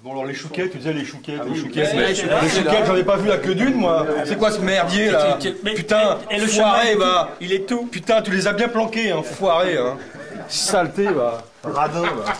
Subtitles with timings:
[0.00, 3.02] Bon alors les chouquettes, tu disais les chouquettes, les oui, chouquettes, les chouquettes j'en ai
[3.02, 4.06] pas vu la queue d'une moi.
[4.26, 5.36] C'est quoi ce merdier là
[5.74, 7.30] Putain, et le foiré chemin, va.
[7.40, 7.86] il est tout.
[7.86, 9.96] Putain, tu les as bien planqués, hein, foiré, hein.
[10.46, 11.42] Saleté va.
[11.64, 12.34] Radin va.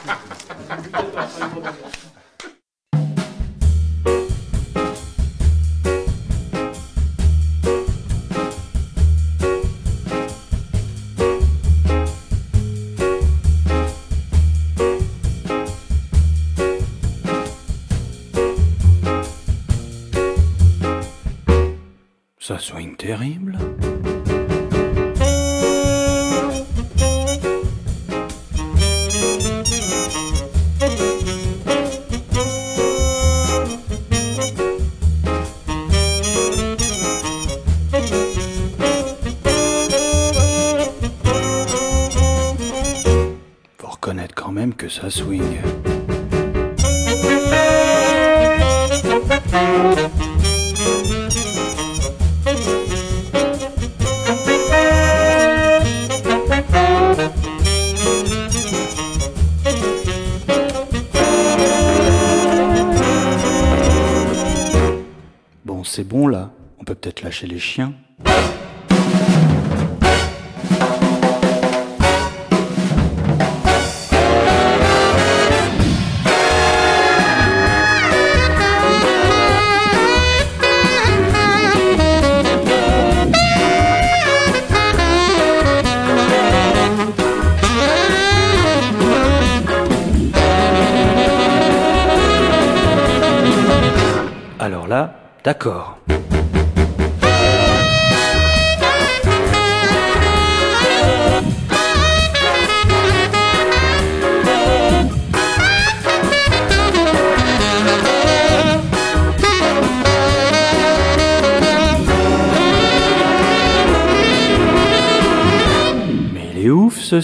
[23.09, 23.48] Terrible.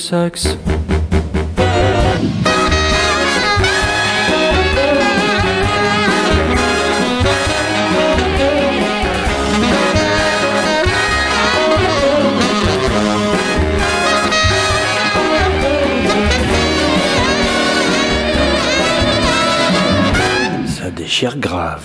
[0.05, 0.59] Sax.
[20.67, 21.81] Ça déchire grave.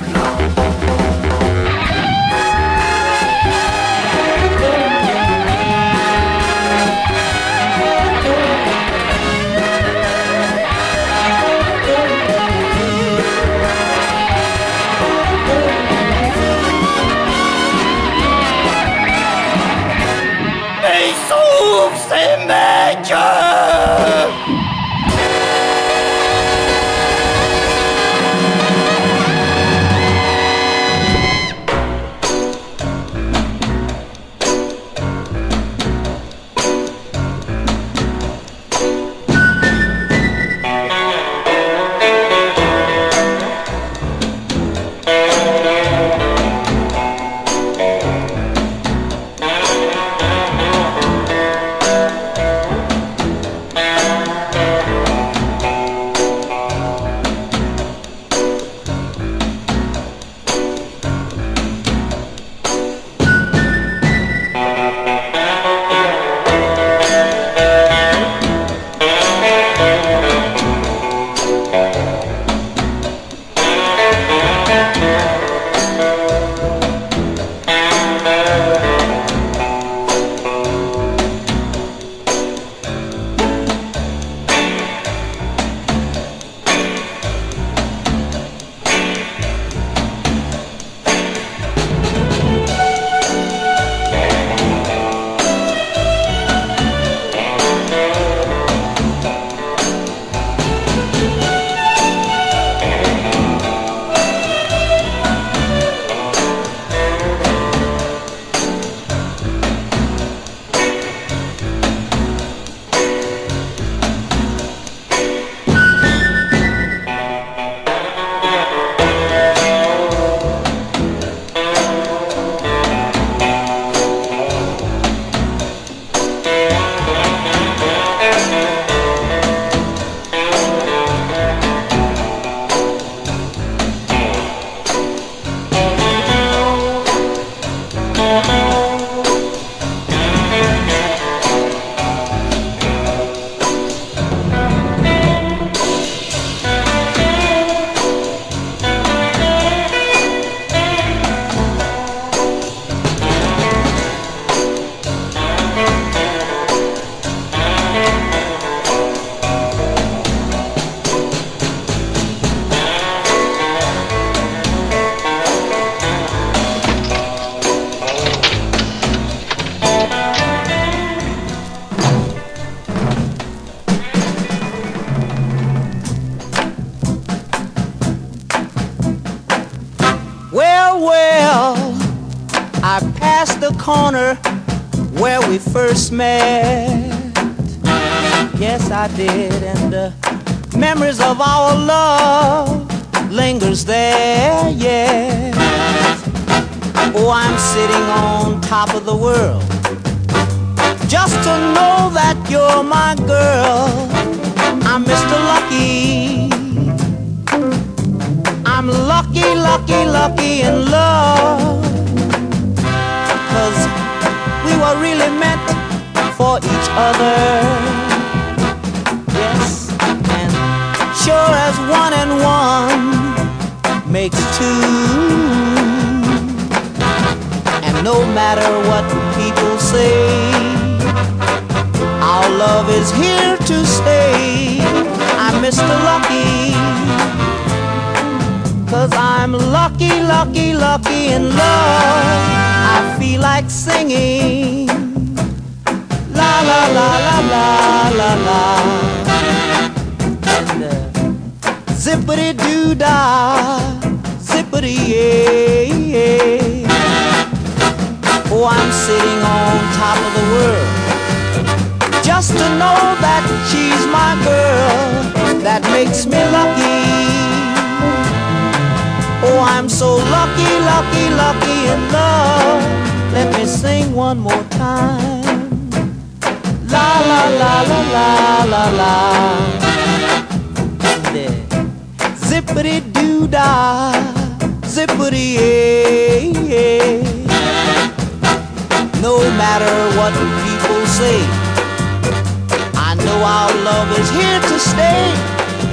[293.43, 295.31] Our love is here to stay,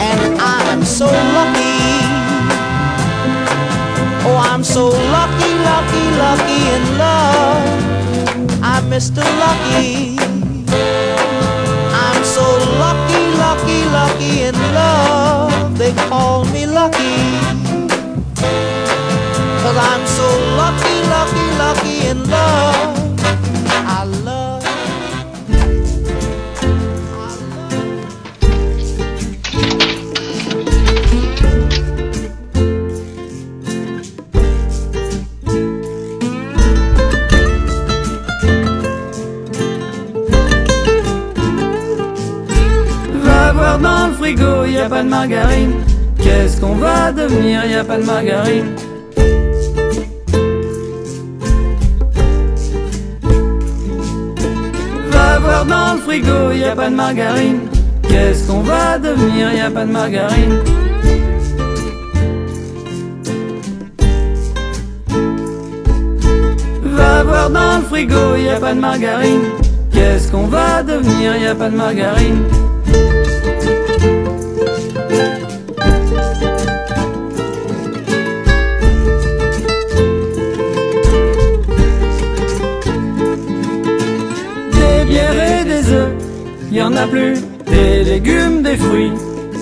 [0.01, 1.77] and I'm so lucky.
[4.29, 7.87] Oh, I'm so lucky, lucky, lucky in love.
[8.63, 9.23] I'm Mr.
[9.43, 10.19] Lucky.
[12.05, 12.47] I'm so
[12.83, 15.79] lucky, lucky, lucky in love.
[15.79, 17.17] They call me lucky.
[19.63, 23.06] Cause I'm so lucky, lucky, lucky in love.
[44.27, 45.75] Frigo, y a pas de margarine.
[46.19, 48.75] Qu'est-ce qu'on va devenir, y a pas de margarine.
[55.13, 57.61] Va voir dans le frigo, y a pas de margarine.
[58.03, 60.59] Qu'est-ce qu'on va devenir, y a pas de margarine.
[66.99, 69.47] Va voir dans le frigo, y a pas de margarine.
[69.93, 72.43] Qu'est-ce qu'on va devenir, y a pas de margarine.
[86.77, 87.37] Y en a plus.
[87.67, 89.13] Des légumes, des fruits,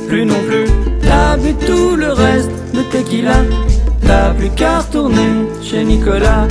[0.08, 0.66] plus non plus.
[1.00, 3.36] T'as bu tout le reste de tequila.
[4.04, 6.48] T'as plus qu'à retourner chez Nicolas.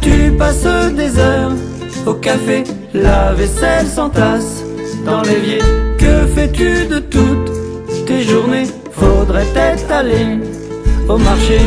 [0.00, 1.52] Tu passes des heures
[2.06, 4.64] au café, la vaisselle s'entasse
[5.04, 5.58] dans l'évier.
[5.98, 7.39] Que fais-tu de toutes
[8.20, 10.38] tes journées Faudrait peut-être aller
[11.08, 11.58] au marché.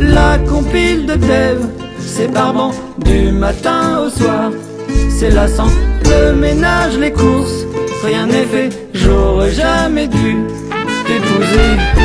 [0.00, 1.58] La compile de Dev,
[1.98, 4.50] c'est barbant du matin au soir.
[5.08, 5.70] C'est lassant,
[6.04, 7.64] le ménage, les courses,
[8.04, 8.70] rien n'est fait.
[8.92, 10.36] J'aurais jamais dû
[11.06, 12.01] t'épouser.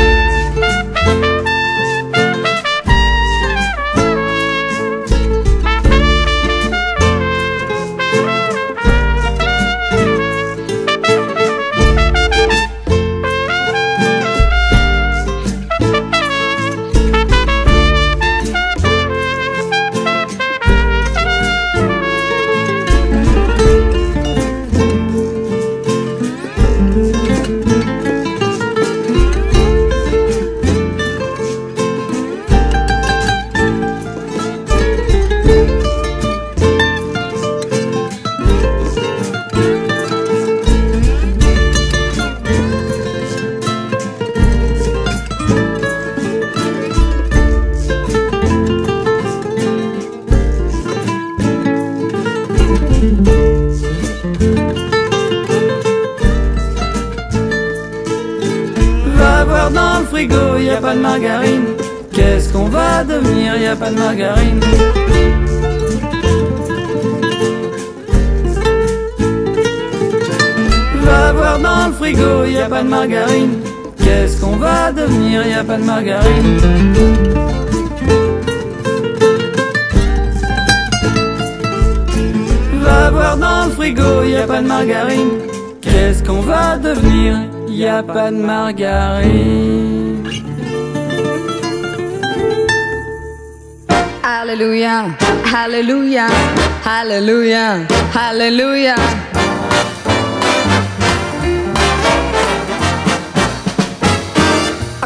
[98.30, 98.94] Alléluia.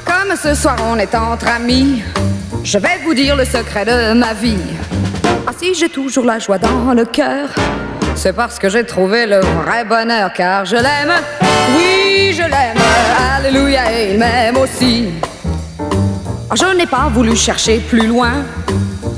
[0.04, 2.02] Comme ce soir on est entre amis,
[2.64, 4.58] je vais vous dire le secret de ma vie.
[5.46, 7.48] Ah si j'ai toujours la joie dans le cœur,
[8.16, 11.12] c'est parce que j'ai trouvé le vrai bonheur, car je l'aime,
[11.76, 12.82] oui je l'aime,
[13.36, 15.10] Alléluia, et il m'aime aussi.
[16.50, 18.32] Ah, je n'ai pas voulu chercher plus loin,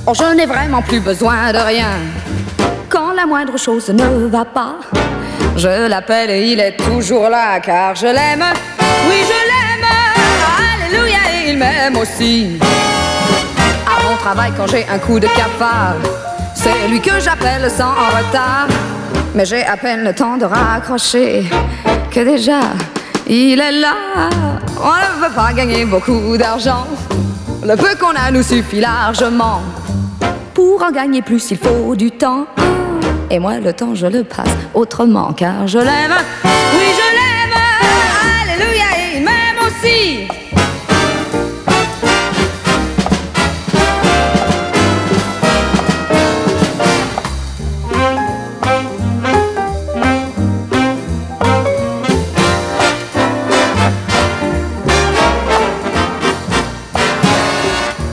[0.07, 1.89] Oh, je n'ai vraiment plus besoin de rien.
[3.17, 4.75] La moindre chose ne va pas,
[5.57, 8.45] je l'appelle et il est toujours là car je l'aime.
[9.09, 9.89] Oui, je l'aime.
[10.75, 12.59] Alléluia, et il m'aime aussi.
[13.87, 15.95] À mon travail, quand j'ai un coup de cafard,
[16.55, 18.67] c'est lui que j'appelle sans retard.
[19.35, 21.45] Mais j'ai à peine le temps de raccrocher
[22.11, 22.61] que déjà
[23.27, 24.29] il est là.
[24.83, 26.87] On ne veut pas gagner beaucoup d'argent.
[27.65, 29.63] Le peu qu'on a nous suffit largement.
[30.53, 32.47] Pour en gagner plus, il faut du temps.
[33.31, 36.15] Et moi, le temps, je le passe autrement, car je l'aime.
[36.45, 37.59] Oui, je l'aime.
[38.43, 40.29] Alléluia, et il m'aime aussi.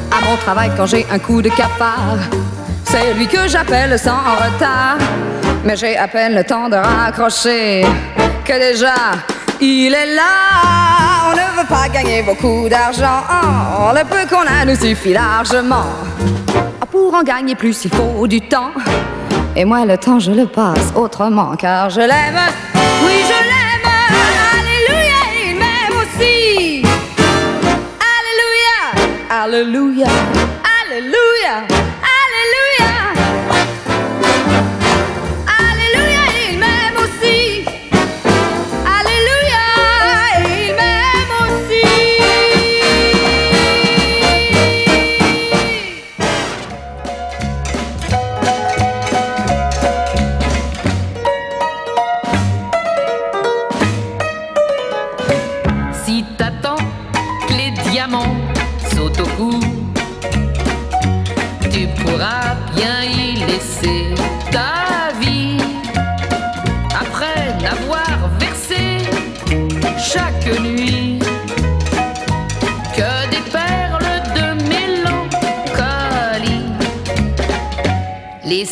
[0.10, 2.18] À mon travail, quand j'ai un coup de cafard,
[2.92, 4.98] c'est lui que j'appelle sans retard.
[5.64, 7.86] Mais j'ai à peine le temps de raccrocher
[8.46, 8.96] que déjà
[9.60, 11.28] il est là.
[11.28, 13.22] On ne veut pas gagner beaucoup d'argent.
[13.80, 15.86] Oh, le peu qu'on a nous suffit largement.
[16.82, 18.72] Ah, Pour en gagner plus, il faut du temps.
[19.56, 22.40] Et moi, le temps, je le passe autrement, car je l'aime.
[23.06, 23.92] Oui, je l'aime.
[24.58, 26.84] Alléluia, il m'aime aussi.
[28.18, 28.80] Alléluia,
[29.44, 30.08] Alléluia,
[30.88, 31.81] Alléluia, Alléluia.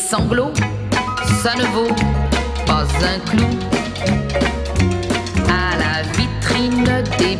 [0.10, 0.54] Sanglots,
[1.44, 1.96] ça ne vaut
[2.66, 3.50] pas un clou
[5.48, 7.38] à la vitrine des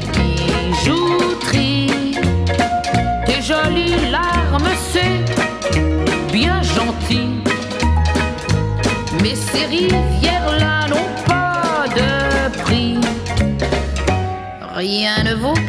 [0.76, 2.18] bijouteries.
[3.26, 5.24] Tes jolies larmes, c'est
[6.32, 7.42] bien gentil.
[9.24, 12.12] Mais ces rivières-là n'ont pas de
[12.62, 13.00] prix.
[14.76, 15.69] Rien ne vaut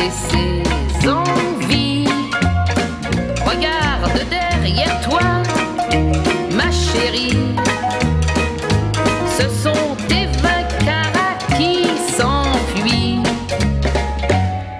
[0.00, 0.62] passer
[1.00, 2.08] ses envies.
[3.44, 5.20] Regarde derrière toi,
[6.52, 7.54] ma chérie.
[9.38, 13.22] Ce sont tes vacarats qui s'enfuient.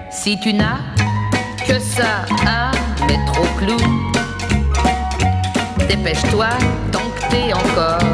[0.09, 0.81] Si tu n'as
[1.67, 2.71] que ça à
[3.07, 3.77] mettre au clou,
[5.87, 6.49] dépêche-toi
[6.91, 8.10] tant que t'es encore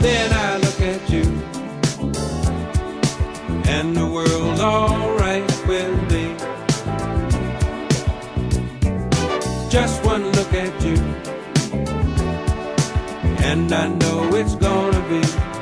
[0.00, 1.24] Then I look at you,
[3.66, 6.36] and the world's alright with me.
[9.70, 10.96] Just one look at you,
[13.42, 15.53] and I know it's gonna be.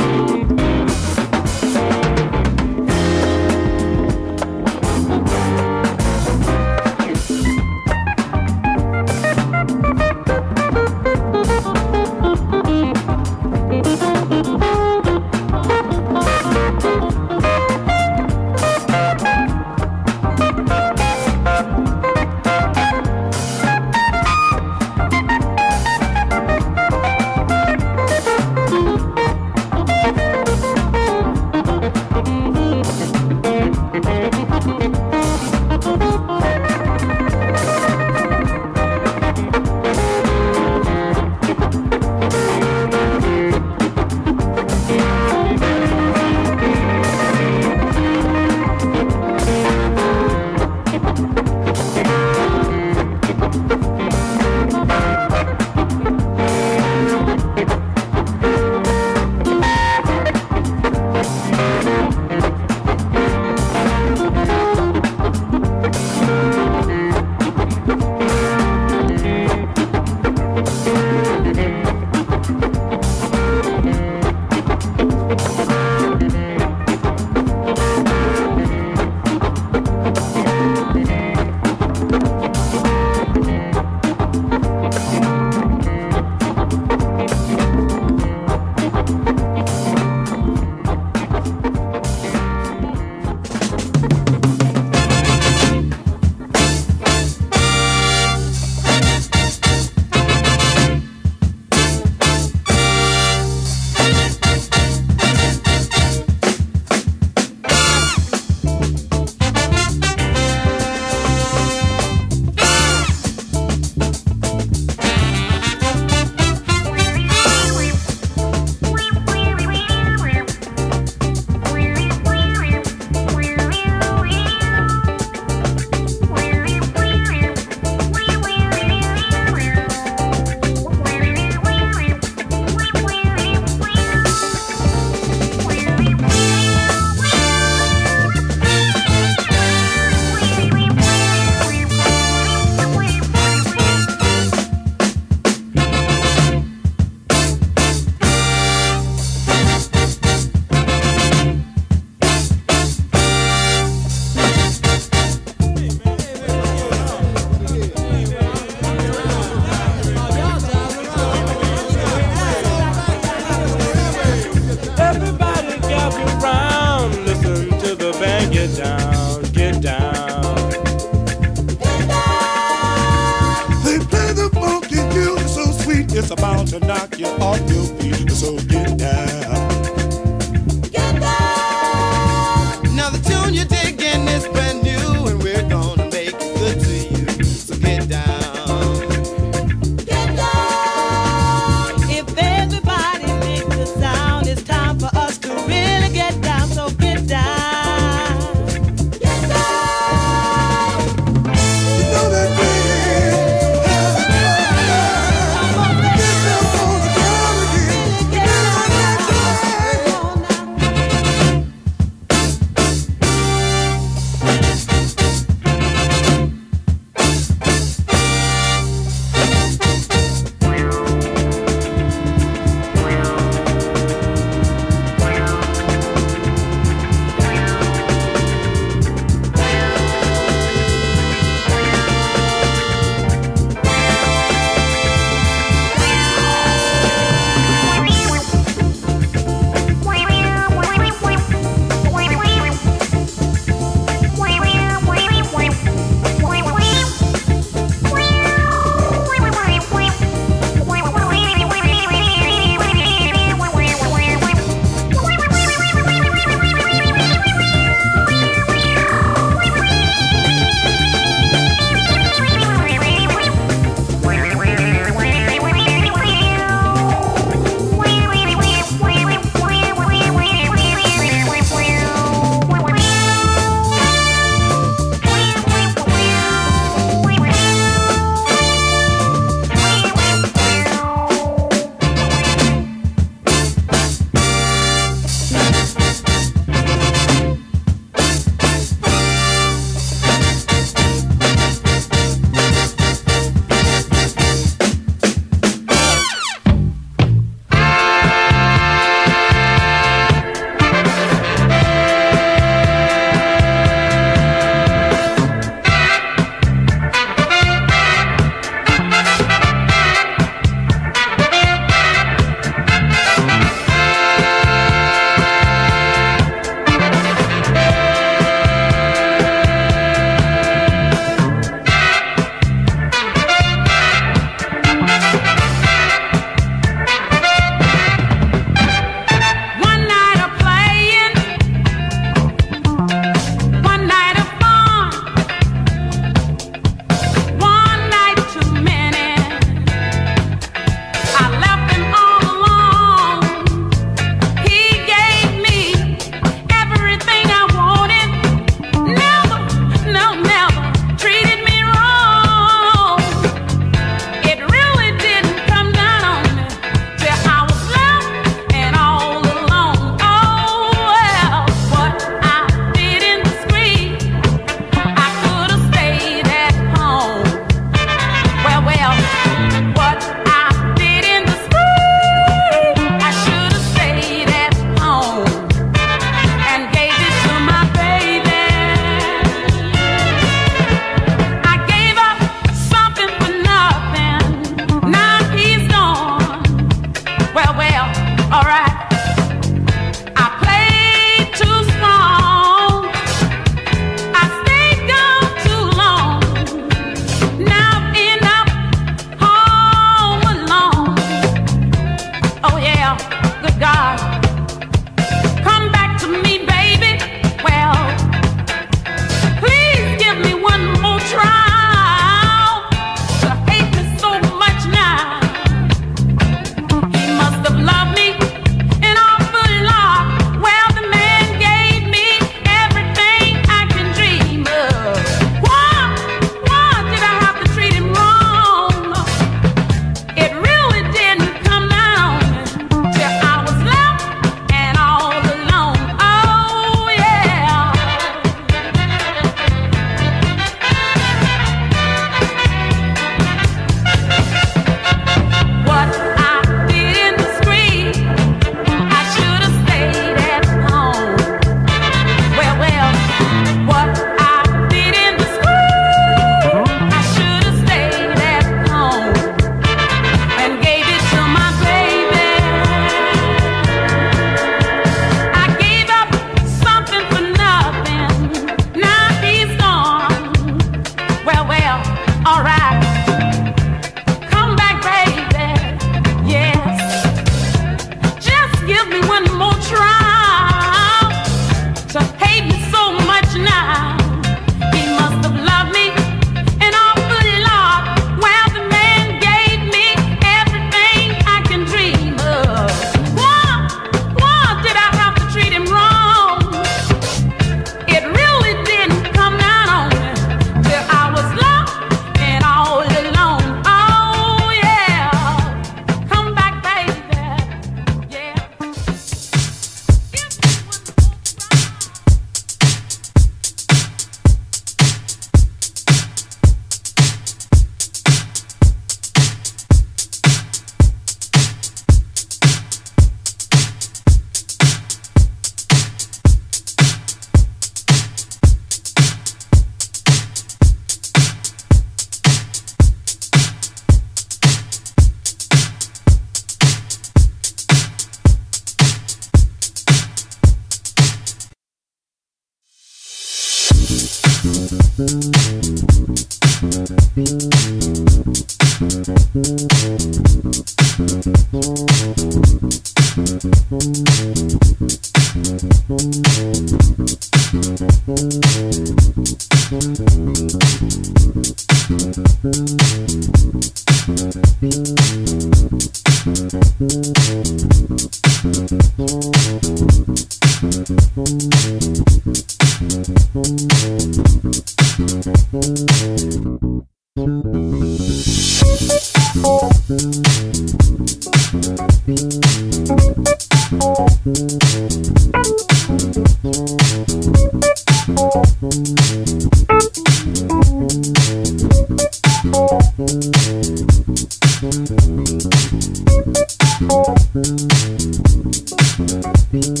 [599.72, 600.00] Thank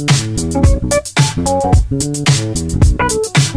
[1.90, 3.49] you.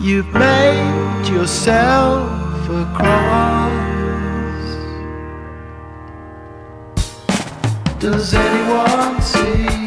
[0.00, 3.70] You've made yourself a cross.
[7.98, 9.79] Does anyone see?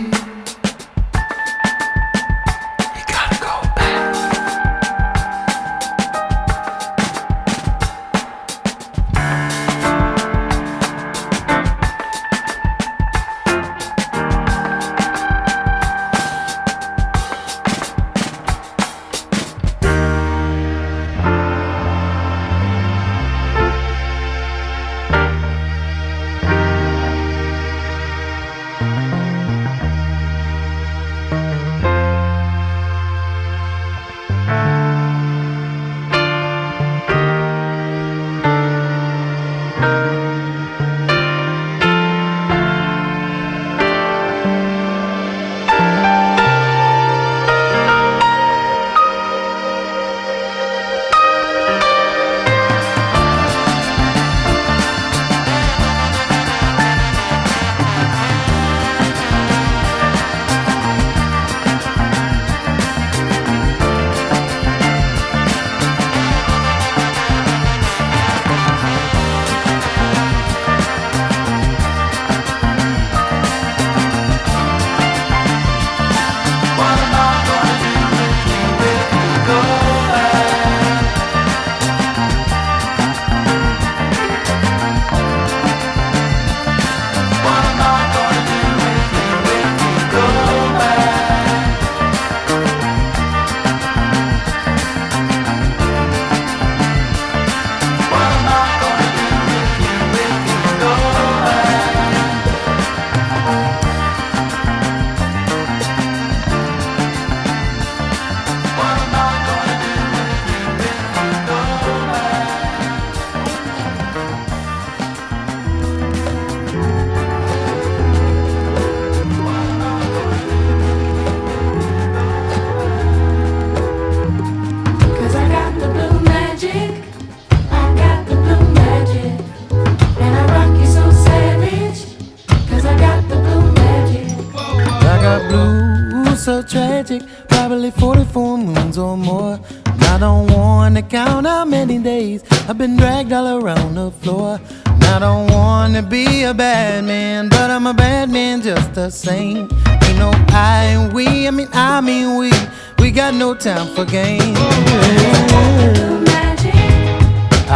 [135.40, 139.60] Got blues so tragic, probably 44 moons or more.
[139.86, 144.60] I don't wanna count how many days I've been dragged all around the floor.
[144.86, 149.70] I don't wanna be a bad man, but I'm a bad man just the same.
[150.04, 152.52] Ain't no I and we, I mean I mean we,
[153.00, 154.58] we got no time for games.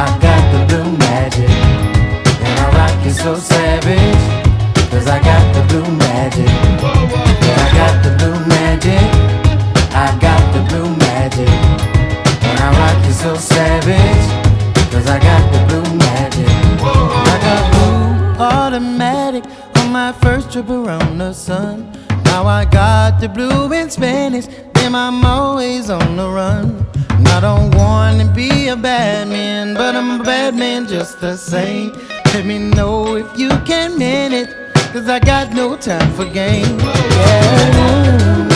[0.04, 1.50] I got the blue magic,
[2.46, 6.67] and I rock it so savage, cause I got the blue magic.
[8.08, 9.04] The blue magic,
[9.92, 14.28] I got the blue magic, and I rock it so savage,
[14.92, 16.48] cause I got the blue magic.
[16.80, 19.44] I got blue automatic
[19.80, 21.92] on my first trip around the sun.
[22.24, 26.88] Now I got the blue in Spanish, then I'm always on the run.
[27.10, 31.92] I don't wanna be a bad man, but I'm a bad man just the same.
[32.34, 34.48] Let me know if you can manage,
[34.94, 36.82] cause I got no time for games.
[36.84, 38.48] Yeah.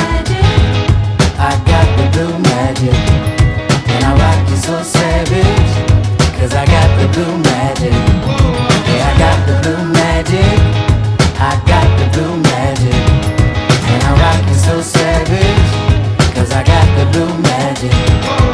[1.37, 2.93] I got the blue magic,
[3.89, 5.71] and I rock you so savage,
[6.37, 7.93] cause I got the blue magic.
[8.87, 10.59] Yeah, I got the blue magic,
[11.39, 13.03] I got the blue magic,
[13.91, 15.69] and I rock you so savage,
[16.35, 18.50] cause I got the blue magic.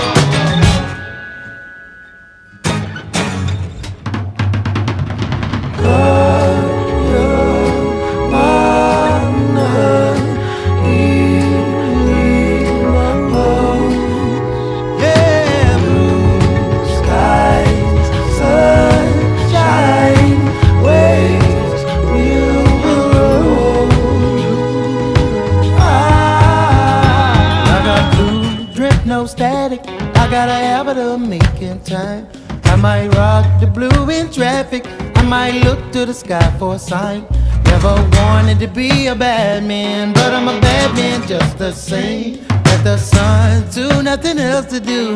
[30.38, 32.28] Got a habit of making time.
[32.66, 34.86] I might rock the blue in traffic.
[35.16, 37.26] I might look to the sky for a sign.
[37.66, 42.46] Never wanted to be a bad man, but I'm a bad man just the same.
[42.52, 45.08] At the sun, too, nothing else to do.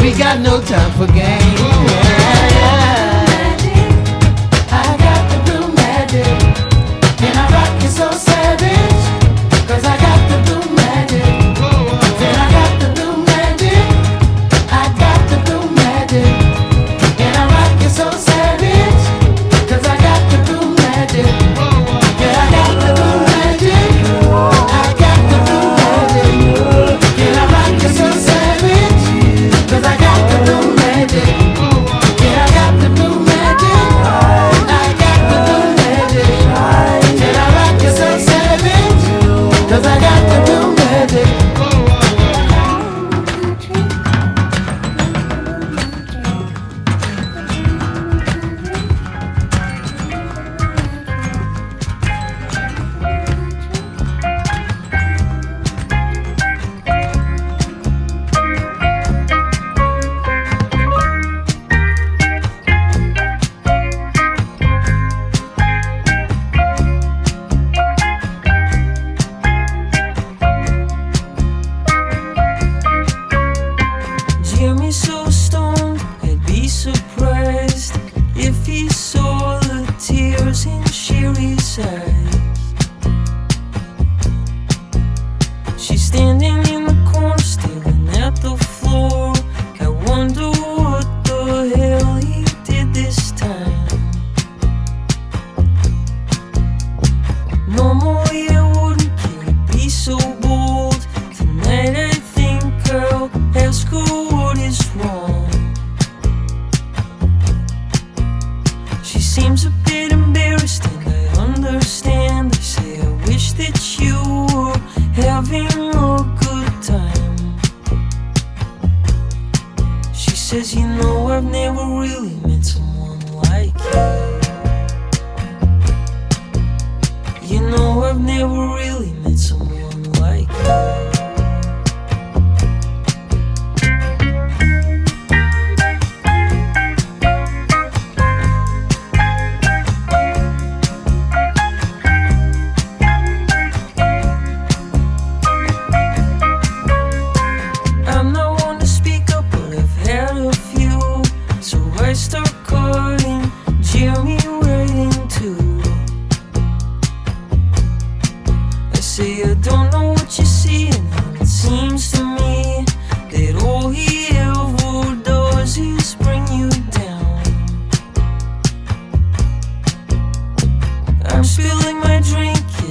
[0.00, 2.23] We got no time for games.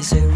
[0.04, 0.33] I'm spilling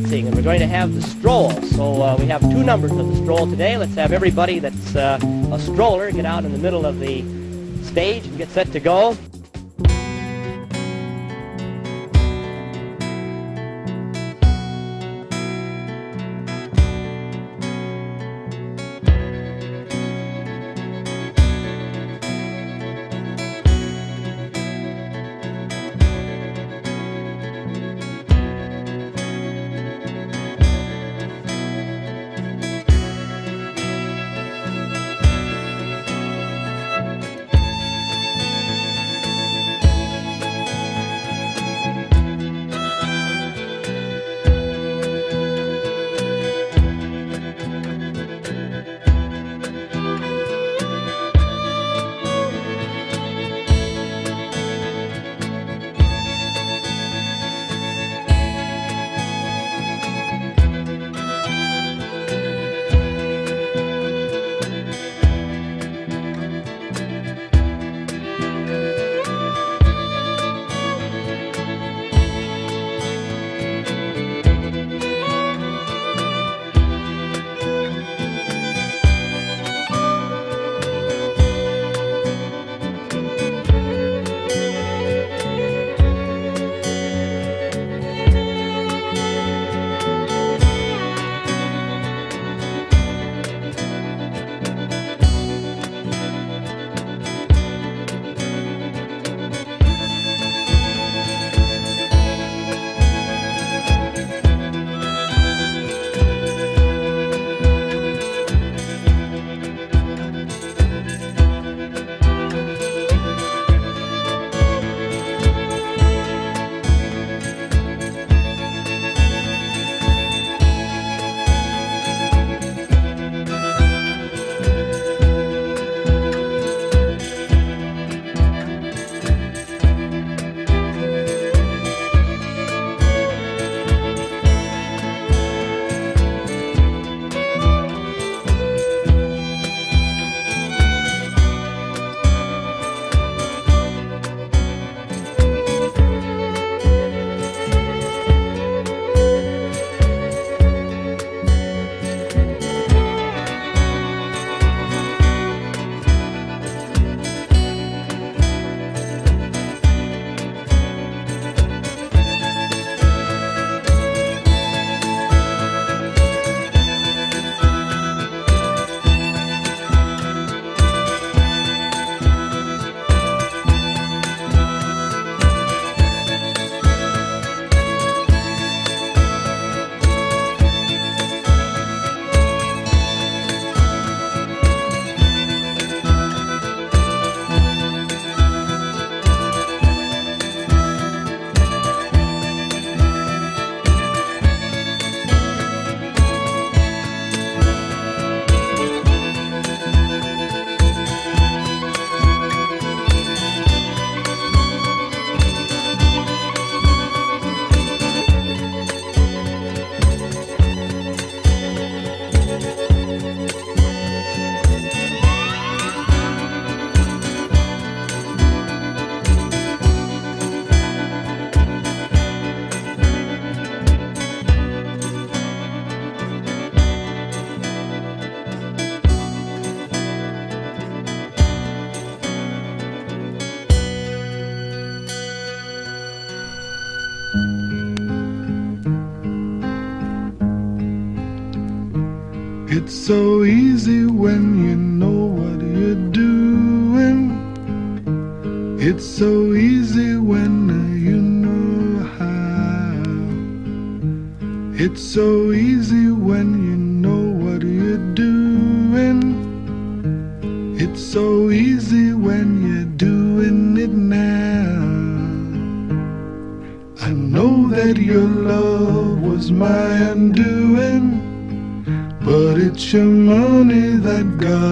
[0.00, 1.50] dancing, and we're going to have the stroll.
[1.62, 3.78] So uh, we have two numbers of the stroll today.
[3.78, 5.18] Let's have everybody that's uh,
[5.50, 7.22] a stroller get out in the middle of the
[7.82, 9.16] stage and get set to go.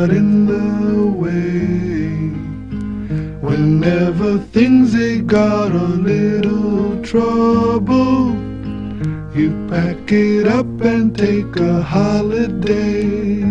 [0.06, 2.10] Got in the way.
[3.40, 8.34] Whenever things they got a little trouble,
[9.34, 13.42] you pack it up and take a holiday.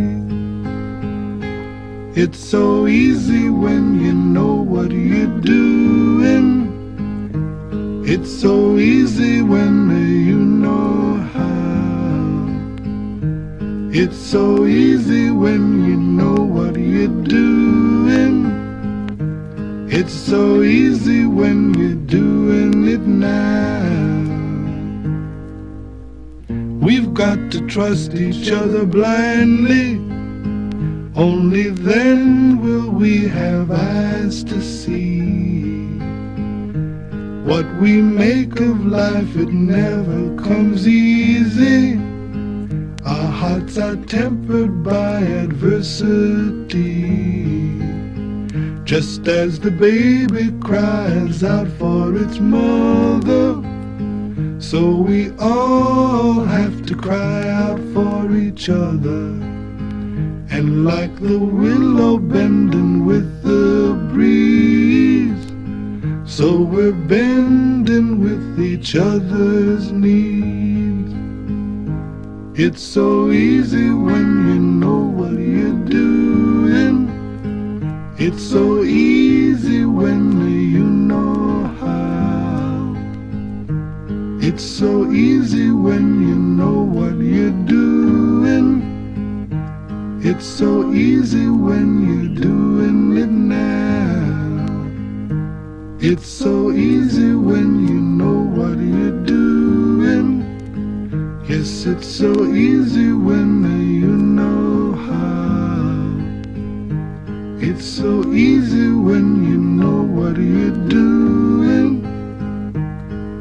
[2.22, 6.50] It's so easy when you know what you're doing.
[8.06, 9.90] It's so easy when
[10.28, 10.43] you
[13.96, 18.50] It's so easy when you know what you're doing.
[19.88, 24.10] It's so easy when you're doing it now.
[26.84, 29.98] We've got to trust each other blindly.
[31.16, 35.22] Only then will we have eyes to see.
[37.46, 42.03] What we make of life, it never comes easy.
[43.06, 47.04] Our hearts are tempered by adversity.
[48.86, 53.62] Just as the baby cries out for its mother,
[54.58, 59.36] so we all have to cry out for each other.
[60.56, 65.46] And like the willow bending with the breeze,
[66.26, 70.63] so we're bending with each other's needs.
[72.56, 77.10] It's so easy when you know what you're doing.
[78.20, 80.40] It's so easy when
[80.72, 82.94] you know how.
[84.40, 88.84] It's so easy when you know what you're doing.
[90.22, 94.78] It's so easy when you're doing it now.
[96.00, 100.43] It's so easy when you know what you're doing.
[101.46, 103.64] Yes, it's so easy when
[104.00, 106.08] you know how.
[107.60, 112.06] It's so easy when you know what you're doing.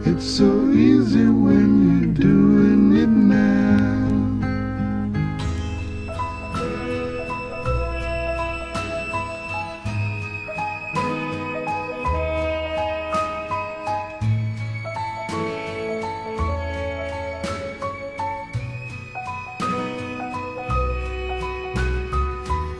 [0.04, 3.71] It's so easy when you're doing it now.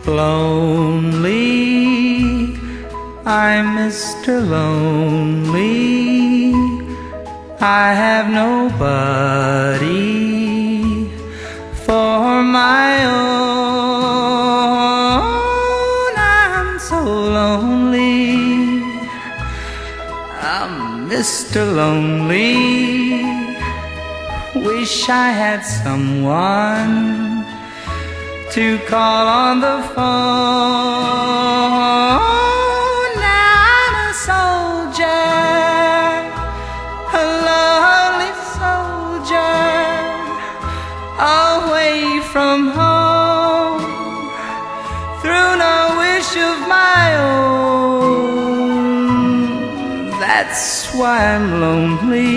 [0.07, 1.39] Lonely,
[3.25, 4.47] I'm Mr.
[4.49, 6.03] Lonely.
[7.61, 9.93] I have nobody
[11.87, 13.93] for my own.
[16.17, 18.83] I'm so lonely.
[20.41, 21.65] I'm Mr.
[21.77, 23.23] Lonely.
[24.57, 27.22] Wish I had someone
[28.53, 30.05] to call on the phone.
[33.17, 33.49] Now
[33.81, 35.25] I'm a soldier,
[37.17, 39.57] a lonely soldier,
[41.49, 43.81] away from home,
[45.23, 47.05] through no wish of my
[47.87, 48.51] own.
[50.21, 52.33] That's why I'm lonely.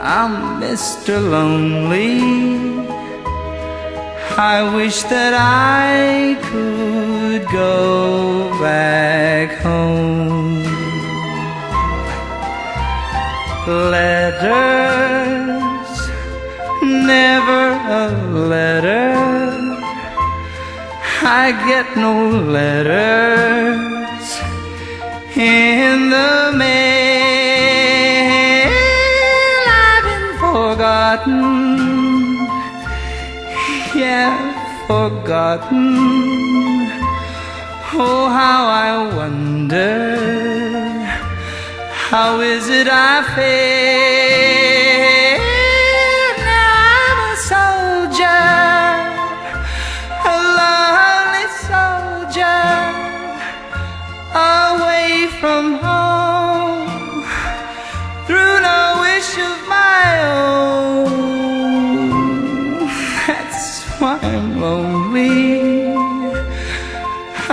[0.00, 1.14] I'm Mr.
[1.28, 2.71] Lonely.
[4.38, 10.62] I wish that I could go back home.
[13.90, 14.50] Letters,
[16.82, 19.12] never a letter.
[21.24, 24.26] I get no letters
[25.36, 27.52] in the mail.
[29.68, 31.71] I've been forgotten
[34.12, 34.36] yeah,
[34.86, 35.88] forgotten.
[38.04, 39.96] Oh, how I wonder,
[42.08, 44.41] how is it I feel?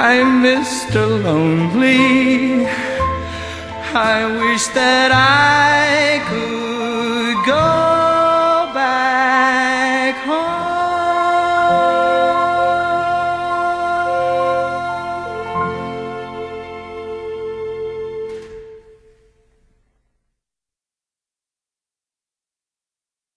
[0.02, 1.22] I'm Mr.
[1.26, 2.66] Lonely.
[3.94, 6.59] I wish that I could